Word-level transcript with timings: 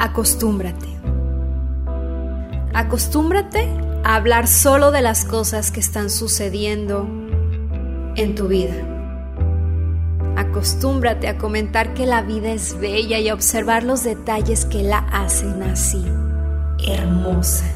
acostúmbrate. 0.00 0.88
Acostúmbrate 2.72 3.68
a 4.02 4.16
hablar 4.16 4.48
solo 4.48 4.90
de 4.90 5.02
las 5.02 5.26
cosas 5.26 5.70
que 5.70 5.80
están 5.80 6.08
sucediendo 6.08 7.06
en 8.16 8.34
tu 8.34 8.48
vida. 8.48 8.74
Acostúmbrate 10.36 11.28
a 11.28 11.36
comentar 11.36 11.92
que 11.92 12.06
la 12.06 12.22
vida 12.22 12.50
es 12.50 12.80
bella 12.80 13.18
y 13.18 13.28
a 13.28 13.34
observar 13.34 13.82
los 13.82 14.02
detalles 14.02 14.64
que 14.64 14.82
la 14.82 14.98
hacen 15.12 15.62
así, 15.62 16.02
hermosa. 16.86 17.66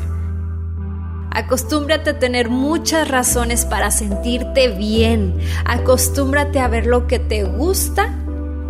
Acostúmbrate 1.31 2.11
a 2.11 2.19
tener 2.19 2.49
muchas 2.49 3.09
razones 3.09 3.67
para 3.67 3.91
sentirte 3.91 4.69
bien. 4.69 5.37
Acostúmbrate 5.67 6.59
a 6.59 6.69
ver 6.69 6.87
lo 6.87 7.07
que 7.07 7.19
te 7.19 7.45
gusta 7.45 8.15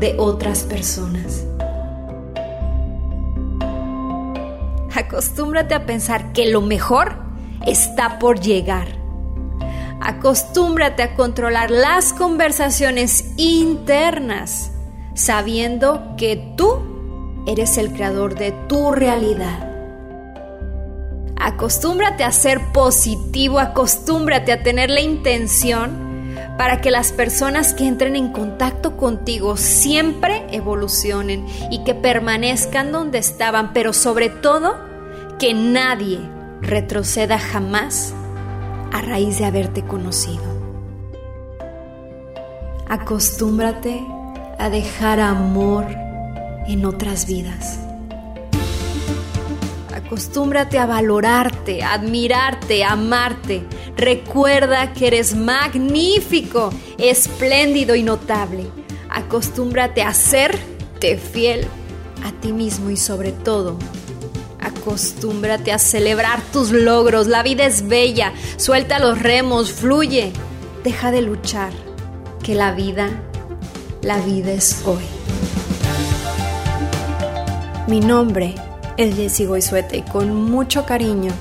de 0.00 0.16
otras 0.18 0.64
personas. 0.64 1.44
Acostúmbrate 4.94 5.74
a 5.74 5.86
pensar 5.86 6.32
que 6.32 6.46
lo 6.46 6.60
mejor 6.60 7.16
está 7.66 8.20
por 8.20 8.38
llegar. 8.40 8.86
Acostúmbrate 10.00 11.02
a 11.02 11.14
controlar 11.14 11.70
las 11.70 12.12
conversaciones 12.12 13.32
internas, 13.36 14.70
sabiendo 15.14 16.14
que 16.16 16.54
tú 16.56 17.42
eres 17.46 17.76
el 17.78 17.92
creador 17.92 18.36
de 18.36 18.52
tu 18.68 18.92
realidad. 18.92 19.70
Acostúmbrate 21.36 22.22
a 22.22 22.32
ser 22.32 22.72
positivo, 22.72 23.58
acostúmbrate 23.58 24.52
a 24.52 24.62
tener 24.62 24.90
la 24.90 25.00
intención 25.00 26.04
para 26.56 26.80
que 26.80 26.90
las 26.90 27.12
personas 27.12 27.74
que 27.74 27.86
entren 27.86 28.14
en 28.16 28.32
contacto 28.32 28.96
contigo 28.96 29.56
siempre 29.56 30.46
evolucionen 30.52 31.46
y 31.70 31.82
que 31.84 31.94
permanezcan 31.94 32.92
donde 32.92 33.18
estaban, 33.18 33.72
pero 33.72 33.92
sobre 33.92 34.28
todo 34.28 34.93
que 35.38 35.54
nadie 35.54 36.20
retroceda 36.60 37.38
jamás 37.38 38.14
a 38.92 39.00
raíz 39.00 39.38
de 39.38 39.44
haberte 39.44 39.82
conocido. 39.82 40.42
Acostúmbrate 42.88 44.04
a 44.58 44.70
dejar 44.70 45.20
amor 45.20 45.86
en 46.66 46.86
otras 46.86 47.26
vidas. 47.26 47.80
Acostúmbrate 49.94 50.78
a 50.78 50.86
valorarte, 50.86 51.82
admirarte, 51.82 52.84
amarte. 52.84 53.64
Recuerda 53.96 54.92
que 54.92 55.08
eres 55.08 55.34
magnífico, 55.34 56.70
espléndido 56.98 57.94
y 57.96 58.02
notable. 58.02 58.66
Acostúmbrate 59.10 60.02
a 60.02 60.14
serte 60.14 61.16
fiel 61.16 61.66
a 62.24 62.32
ti 62.40 62.52
mismo 62.52 62.90
y 62.90 62.96
sobre 62.96 63.32
todo, 63.32 63.78
acostúmbrate 64.84 65.72
a 65.72 65.78
celebrar 65.78 66.42
tus 66.52 66.70
logros. 66.70 67.26
La 67.26 67.42
vida 67.42 67.64
es 67.64 67.88
bella. 67.88 68.34
Suelta 68.58 68.98
los 68.98 69.20
remos, 69.20 69.72
fluye. 69.72 70.32
Deja 70.82 71.10
de 71.10 71.22
luchar, 71.22 71.72
que 72.42 72.54
la 72.54 72.72
vida, 72.72 73.08
la 74.02 74.18
vida 74.18 74.52
es 74.52 74.82
hoy. 74.84 75.02
Mi 77.88 78.00
nombre 78.00 78.54
es 78.98 79.16
Jessie 79.16 79.46
Goizueta 79.46 79.96
y 79.96 80.02
con 80.02 80.34
mucho 80.34 80.84
cariño 80.84 81.32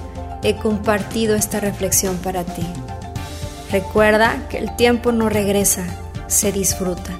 he 0.41 0.55
compartido 0.55 1.36
esta 1.36 1.59
reflexión 1.59 2.17
para 2.17 2.45
ti. 2.45 2.66
Recuerda 3.71 4.47
que 4.49 4.58
el 4.58 4.73
tiempo 4.77 5.11
no 5.11 5.27
regresa, 5.27 5.86
se 6.27 6.53
disfruta. 6.53 7.19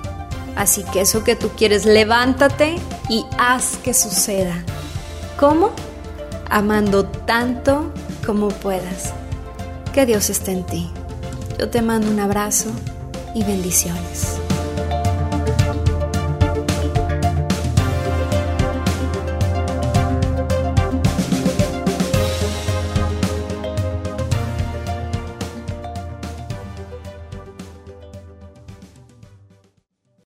Así 0.56 0.84
que 0.94 1.02
eso 1.02 1.24
que 1.24 1.36
tú 1.36 1.50
quieres, 1.58 1.86
levántate 1.86 2.76
y 3.10 3.26
haz 3.38 3.78
que 3.84 3.94
suceda. 3.94 4.64
¿Cómo? 5.38 5.72
Amando 6.54 7.04
tanto 7.06 7.92
como 8.24 8.50
puedas. 8.50 9.12
Que 9.92 10.06
Dios 10.06 10.30
esté 10.30 10.52
en 10.52 10.64
ti. 10.64 10.92
Yo 11.58 11.68
te 11.72 11.82
mando 11.82 12.12
un 12.12 12.20
abrazo 12.20 12.70
y 13.34 13.44
bendiciones. 13.44 14.43